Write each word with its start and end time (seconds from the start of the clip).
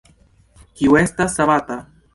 Kiu 0.79 0.99
estas 1.03 1.39
savata? 1.41 1.83